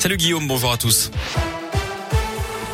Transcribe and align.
Salut 0.00 0.16
Guillaume, 0.16 0.48
bonjour 0.48 0.72
à 0.72 0.78
tous. 0.78 1.10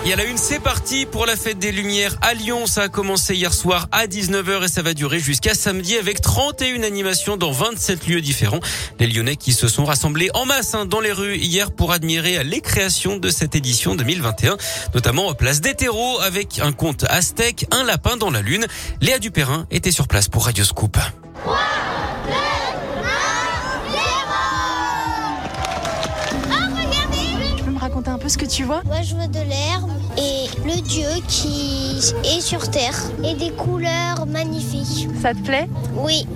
Et 0.04 0.12
à 0.12 0.16
la 0.16 0.22
une, 0.22 0.38
c'est 0.38 0.60
parti 0.60 1.06
pour 1.06 1.26
la 1.26 1.34
fête 1.34 1.58
des 1.58 1.72
Lumières 1.72 2.16
à 2.22 2.34
Lyon. 2.34 2.68
Ça 2.68 2.82
a 2.82 2.88
commencé 2.88 3.34
hier 3.34 3.52
soir 3.52 3.88
à 3.90 4.06
19h 4.06 4.62
et 4.62 4.68
ça 4.68 4.80
va 4.82 4.94
durer 4.94 5.18
jusqu'à 5.18 5.54
samedi 5.54 5.96
avec 5.96 6.20
31 6.20 6.84
animations 6.84 7.36
dans 7.36 7.50
27 7.50 8.06
lieux 8.06 8.20
différents. 8.20 8.60
Les 9.00 9.08
Lyonnais 9.08 9.34
qui 9.34 9.52
se 9.52 9.66
sont 9.66 9.84
rassemblés 9.84 10.30
en 10.34 10.46
masse 10.46 10.76
hein, 10.76 10.86
dans 10.86 11.00
les 11.00 11.10
rues 11.10 11.36
hier 11.36 11.72
pour 11.72 11.90
admirer 11.90 12.44
les 12.44 12.60
créations 12.60 13.16
de 13.16 13.28
cette 13.28 13.56
édition 13.56 13.96
2021, 13.96 14.56
notamment 14.94 15.34
place 15.34 15.60
des 15.60 15.74
terreaux 15.74 16.20
avec 16.20 16.60
un 16.60 16.70
conte 16.70 17.06
aztèque, 17.08 17.66
un 17.72 17.82
lapin 17.82 18.16
dans 18.16 18.30
la 18.30 18.40
lune. 18.40 18.66
Léa 19.00 19.18
Dupérin 19.18 19.66
était 19.72 19.90
sur 19.90 20.06
place 20.06 20.28
pour 20.28 20.44
Radio 20.44 20.62
Scoop. 20.62 20.96
Peu 28.26 28.30
ce 28.30 28.38
que 28.38 28.46
tu 28.46 28.64
vois 28.64 28.82
Moi, 28.86 29.02
je 29.02 29.14
vois 29.14 29.28
de 29.28 29.38
l'herbe 29.38 29.90
et 30.18 30.48
le 30.66 30.80
dieu 30.80 31.06
qui 31.28 31.98
est 32.24 32.40
sur 32.40 32.68
terre 32.70 32.98
et 33.24 33.34
des 33.34 33.50
couleurs 33.52 34.26
magnifiques. 34.26 35.08
Ça 35.22 35.32
te 35.32 35.38
plaît? 35.42 35.68
Oui. 35.94 36.26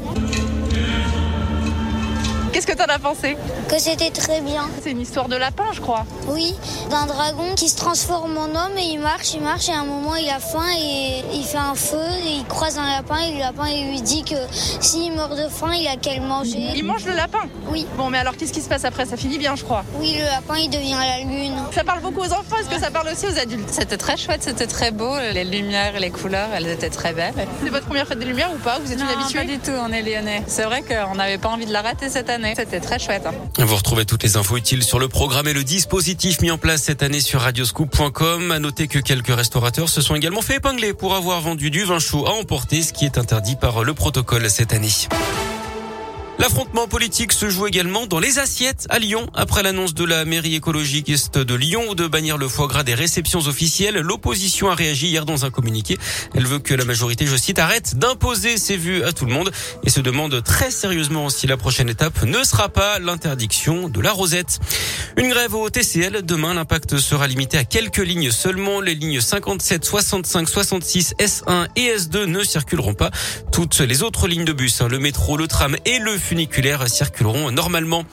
Qu'est-ce 2.61 2.77
que 2.77 2.77
t'en 2.77 2.93
as 2.93 2.99
pensé 2.99 3.39
Que 3.71 3.79
c'était 3.79 4.11
très 4.11 4.43
bien. 4.43 4.69
C'est 4.83 4.91
une 4.91 5.01
histoire 5.01 5.29
de 5.29 5.37
lapin, 5.37 5.65
je 5.73 5.81
crois. 5.81 6.05
Oui, 6.29 6.55
d'un 6.91 7.07
dragon 7.07 7.55
qui 7.57 7.71
se 7.71 7.77
transforme 7.79 8.37
en 8.37 8.45
homme 8.45 8.77
et 8.77 8.83
il 8.83 9.01
marche, 9.01 9.33
il 9.33 9.41
marche 9.41 9.71
et 9.71 9.73
à 9.73 9.79
un 9.79 9.87
moment 9.87 10.15
il 10.15 10.29
a 10.29 10.39
faim 10.41 10.67
et 10.79 11.23
il 11.33 11.43
fait 11.43 11.57
un 11.57 11.75
feu 11.75 11.97
et 12.23 12.33
il 12.33 12.45
croise 12.45 12.77
un 12.77 12.87
lapin 12.87 13.17
et 13.21 13.33
le 13.33 13.39
lapin 13.39 13.67
il 13.67 13.89
lui 13.89 14.03
dit 14.03 14.25
que 14.25 14.35
s'il 14.53 15.15
meurt 15.15 15.39
de 15.39 15.49
faim, 15.49 15.73
il 15.73 15.89
a 15.89 15.97
qu'à 15.97 16.17
le 16.17 16.21
manger. 16.21 16.73
Il 16.77 16.85
mange 16.85 17.07
le 17.07 17.15
lapin 17.15 17.39
Oui. 17.71 17.87
Bon, 17.97 18.11
mais 18.11 18.19
alors 18.19 18.37
qu'est-ce 18.37 18.53
qui 18.53 18.61
se 18.61 18.69
passe 18.69 18.85
après? 18.85 19.07
Ça 19.07 19.17
finit 19.17 19.39
bien, 19.39 19.57
je 19.57 19.65
crois. 19.65 19.83
Oui, 19.99 20.17
le 20.19 20.27
lapin 20.27 20.59
il 20.59 20.69
devient 20.69 20.99
la 21.01 21.21
lune. 21.21 21.57
Ça 21.75 21.83
parle 21.83 22.01
beaucoup 22.01 22.21
aux 22.21 22.33
enfants, 22.35 22.57
est-ce 22.61 22.69
que 22.69 22.79
ça 22.79 22.91
parle 22.91 23.09
aussi 23.09 23.25
aux 23.25 23.39
adultes 23.39 23.71
C'était 23.71 23.97
très 23.97 24.19
chouette, 24.19 24.43
c'était 24.43 24.67
très 24.67 24.91
beau. 24.91 25.17
Les 25.33 25.45
lumières, 25.45 25.99
les 25.99 26.11
couleurs, 26.11 26.51
elles 26.55 26.69
étaient 26.69 26.91
très 26.91 27.15
belles. 27.15 27.33
C'est 27.65 27.71
votre 27.71 27.87
première 27.87 28.07
fête 28.07 28.19
des 28.19 28.27
Lumières 28.27 28.53
ou 28.55 28.59
pas? 28.59 28.79
Vous 28.85 28.93
êtes 28.93 28.99
non, 28.99 29.07
une 29.07 29.19
habituée? 29.19 29.39
Pas 29.39 29.47
du 29.47 29.59
tout, 29.61 29.73
on 29.81 29.91
est 29.93 30.03
lyonnais. 30.03 30.43
C'est 30.47 30.65
vrai 30.65 30.83
qu'on 30.83 31.15
n'avait 31.15 31.39
pas 31.39 31.49
envie 31.49 31.65
de 31.65 31.73
la 31.73 31.81
rater 31.81 32.11
cette 32.11 32.29
année. 32.29 32.50
C'était 32.57 32.81
très 32.81 32.99
chouette. 32.99 33.27
Hein. 33.27 33.65
Vous 33.65 33.77
retrouvez 33.77 34.05
toutes 34.05 34.23
les 34.23 34.37
infos 34.37 34.57
utiles 34.57 34.83
sur 34.83 34.99
le 34.99 35.09
programme 35.09 35.49
et 35.49 35.53
le 35.53 35.65
dispositif 35.65 36.41
mis 36.41 36.51
en 36.51 36.59
place 36.59 36.83
cette 36.83 37.03
année 37.03 37.21
sur 37.21 37.41
radioscoop.com. 37.41 38.51
À 38.51 38.59
noter 38.59 38.89
que 38.89 38.99
quelques 38.99 39.35
restaurateurs 39.35 39.89
se 39.89 40.01
sont 40.01 40.15
également 40.15 40.43
fait 40.43 40.57
épingler 40.57 40.95
pour 40.95 41.15
avoir 41.15 41.41
vendu 41.41 41.71
du 41.71 41.85
vin 41.85 41.99
chaud 41.99 42.27
à 42.27 42.31
emporter, 42.31 42.83
ce 42.83 42.93
qui 42.93 43.05
est 43.05 43.19
interdit 43.19 43.57
par 43.57 43.85
le 43.85 43.95
protocole 43.95 44.49
cette 44.51 44.73
année. 44.73 44.91
L'affrontement 46.41 46.89
politique 46.89 47.35
se 47.35 47.51
joue 47.51 47.67
également 47.67 48.07
dans 48.07 48.19
les 48.19 48.39
assiettes 48.39 48.87
à 48.89 48.99
Lyon. 48.99 49.29
Après 49.35 49.63
l'annonce 49.63 49.93
de 49.93 50.05
la 50.05 50.25
mairie 50.25 50.55
écologiste 50.55 51.37
de 51.37 51.55
Lyon 51.55 51.93
de 51.93 52.07
bannir 52.07 52.39
le 52.39 52.49
foie 52.49 52.67
gras 52.67 52.83
des 52.83 52.95
réceptions 52.95 53.41
officielles, 53.41 53.97
l'opposition 53.97 54.71
a 54.71 54.75
réagi 54.75 55.09
hier 55.09 55.27
dans 55.27 55.45
un 55.45 55.51
communiqué. 55.51 55.99
Elle 56.35 56.47
veut 56.47 56.59
que 56.59 56.73
la 56.73 56.87
majorité, 56.87 57.27
je 57.27 57.37
cite, 57.37 57.59
arrête 57.59 57.97
d'imposer 57.97 58.57
ses 58.57 58.79
vues 58.79 59.05
à 59.05 59.13
tout 59.13 59.27
le 59.27 59.35
monde 59.35 59.53
et 59.85 59.91
se 59.91 60.01
demande 60.01 60.43
très 60.43 60.71
sérieusement 60.71 61.29
si 61.29 61.47
la 61.47 61.59
prochaine 61.59 61.91
étape 61.91 62.23
ne 62.23 62.43
sera 62.43 62.71
pas 62.71 62.99
l'interdiction 62.99 63.91
de 63.91 64.01
la 64.01 64.11
rosette. 64.11 64.61
Une 65.19 65.29
grève 65.29 65.55
au 65.55 65.69
TCL. 65.69 66.23
Demain, 66.23 66.55
l'impact 66.55 66.97
sera 66.97 67.27
limité 67.27 67.59
à 67.59 67.65
quelques 67.65 67.99
lignes 67.99 68.31
seulement. 68.31 68.81
Les 68.81 68.95
lignes 68.95 69.21
57, 69.21 69.85
65, 69.85 70.49
66, 70.49 71.15
S1 71.19 71.67
et 71.77 71.95
S2 71.97 72.25
ne 72.25 72.43
circuleront 72.43 72.95
pas. 72.95 73.11
Toutes 73.53 73.81
les 73.81 74.03
autres 74.03 74.27
lignes 74.27 74.47
de 74.47 74.55
bus, 74.55 74.81
hein, 74.81 74.89
le 74.89 74.99
métro, 74.99 75.37
le 75.37 75.47
tram 75.47 75.77
et 75.85 75.99
le 75.99 76.17
funiculaire 76.31 76.89
circuleront 76.89 77.51
normalement. 77.51 78.05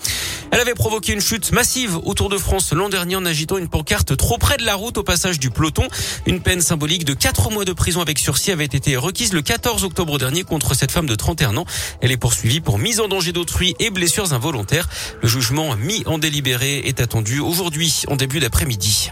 Elle 0.50 0.60
avait 0.60 0.74
provoqué 0.74 1.14
une 1.14 1.22
chute 1.22 1.52
massive 1.52 1.98
autour 2.04 2.30
de 2.30 2.38
France 2.40 2.74
l'an 2.74 2.90
dernier 2.90 3.16
en 3.16 3.24
agitant 3.28 3.60
une 3.60 3.68
pancarte 3.68 4.18
trop 4.18 4.40
près 4.40 4.58
de 4.58 4.66
la 4.66 4.74
route 4.74 4.98
au 4.98 5.04
passage 5.04 5.38
du 5.38 5.52
peloton. 5.52 5.88
Une 6.26 6.42
peine 6.42 6.62
symbolique 6.62 7.06
de 7.06 7.14
4 7.14 7.52
mois 7.52 7.64
de 7.64 7.74
prison 7.74 8.02
avec 8.02 8.18
sursis 8.18 8.52
avait 8.52 8.66
été 8.66 8.98
requise 8.98 9.34
le 9.34 9.44
14 9.44 9.84
octobre 9.84 10.18
dernier 10.18 10.44
contre 10.44 10.74
cette 10.74 10.92
femme 10.92 11.06
de 11.06 11.14
31 11.14 11.58
ans. 11.58 11.66
Elle 12.02 12.12
est 12.12 12.18
poursuivie 12.18 12.60
pour 12.60 12.80
mise 12.80 13.00
en 13.00 13.08
danger 13.08 13.34
d'autrui 13.34 13.76
et 13.78 13.92
blessures 13.92 14.34
involontaires. 14.34 14.90
Le 15.22 15.28
jugement 15.28 15.76
mis 15.76 16.02
en 16.08 16.18
délibéré 16.18 16.80
est 16.80 17.00
attendu 17.00 17.40
aujourd'hui 17.40 18.02
en 18.08 18.16
début 18.16 18.40
d'après-midi. 18.40 19.12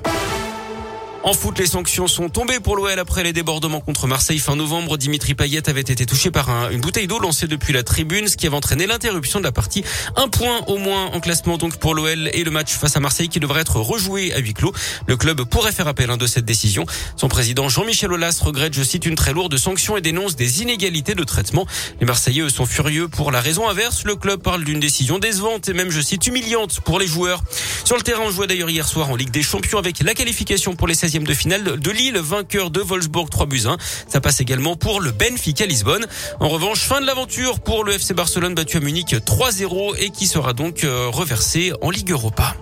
En 1.25 1.33
foot, 1.33 1.57
les 1.57 1.65
sanctions 1.65 2.05
sont 2.05 2.29
tombées 2.29 2.59
pour 2.59 2.75
l'OL 2.75 2.99
après 2.99 3.23
les 3.23 3.33
débordements 3.33 3.81
contre 3.81 4.05
Marseille 4.05 4.37
fin 4.37 4.55
novembre. 4.55 4.95
Dimitri 4.95 5.33
Payet 5.33 5.67
avait 5.67 5.81
été 5.81 6.05
touché 6.05 6.29
par 6.29 6.51
un, 6.51 6.69
une 6.69 6.81
bouteille 6.81 7.07
d'eau 7.07 7.17
lancée 7.17 7.47
depuis 7.47 7.73
la 7.73 7.81
tribune, 7.81 8.27
ce 8.27 8.37
qui 8.37 8.45
avait 8.45 8.55
entraîné 8.55 8.85
l'interruption 8.85 9.39
de 9.39 9.43
la 9.43 9.51
partie. 9.51 9.83
Un 10.17 10.27
point 10.27 10.61
au 10.67 10.77
moins 10.77 11.05
en 11.05 11.19
classement 11.19 11.57
donc 11.57 11.77
pour 11.77 11.95
l'OL 11.95 12.29
et 12.31 12.43
le 12.43 12.51
match 12.51 12.73
face 12.73 12.95
à 12.95 12.99
Marseille 12.99 13.27
qui 13.27 13.39
devrait 13.39 13.61
être 13.61 13.77
rejoué 13.77 14.33
à 14.35 14.37
huis 14.37 14.53
clos. 14.53 14.71
Le 15.07 15.17
club 15.17 15.41
pourrait 15.45 15.71
faire 15.71 15.87
appel 15.87 16.11
hein, 16.11 16.17
de 16.17 16.27
cette 16.27 16.45
décision. 16.45 16.85
Son 17.15 17.27
président 17.27 17.69
Jean-Michel 17.69 18.13
Aulas 18.13 18.37
regrette, 18.43 18.75
je 18.75 18.83
cite, 18.83 19.07
une 19.07 19.15
très 19.15 19.33
lourde 19.33 19.57
sanction 19.57 19.97
et 19.97 20.01
dénonce 20.01 20.35
des 20.35 20.61
inégalités 20.61 21.15
de 21.15 21.23
traitement. 21.23 21.65
Les 21.99 22.05
Marseillais 22.05 22.47
sont 22.49 22.67
furieux 22.67 23.07
pour 23.07 23.31
la 23.31 23.41
raison 23.41 23.67
inverse. 23.67 24.03
Le 24.03 24.15
club 24.15 24.43
parle 24.43 24.63
d'une 24.63 24.79
décision 24.79 25.17
décevante 25.17 25.69
et 25.69 25.73
même, 25.73 25.89
je 25.89 26.01
cite, 26.01 26.27
humiliante 26.27 26.81
pour 26.81 26.99
les 26.99 27.07
joueurs. 27.07 27.43
Sur 27.83 27.95
le 27.95 28.03
terrain, 28.03 28.21
on 28.27 28.29
jouait 28.29 28.45
d'ailleurs 28.45 28.69
hier 28.69 28.87
soir 28.87 29.09
en 29.09 29.15
Ligue 29.15 29.31
des 29.31 29.41
Champions 29.41 29.79
avec 29.79 30.03
la 30.03 30.13
qualification 30.13 30.75
pour 30.75 30.87
les 30.87 30.93
16 30.93 31.14
de 31.23 31.33
finale 31.33 31.79
de 31.79 31.91
Lille, 31.91 32.17
vainqueur 32.17 32.69
de 32.69 32.81
Wolfsburg 32.81 33.29
3 33.29 33.45
buts 33.45 33.63
1. 33.65 33.77
Ça 34.07 34.21
passe 34.21 34.39
également 34.41 34.75
pour 34.75 35.01
le 35.01 35.11
Benfica 35.11 35.65
Lisbonne. 35.65 36.05
En 36.39 36.49
revanche, 36.49 36.79
fin 36.79 37.01
de 37.01 37.05
l'aventure 37.05 37.59
pour 37.59 37.83
le 37.83 37.93
FC 37.93 38.13
Barcelone 38.13 38.55
battu 38.55 38.77
à 38.77 38.79
Munich 38.79 39.13
3-0 39.13 39.95
et 39.99 40.09
qui 40.09 40.27
sera 40.27 40.53
donc 40.53 40.81
reversé 40.83 41.73
en 41.81 41.89
Ligue 41.89 42.11
Europa. 42.11 42.55